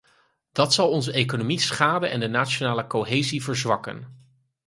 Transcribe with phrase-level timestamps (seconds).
[0.51, 4.07] Dat zal onze economie schaden en de nationale cohesie verzwakken.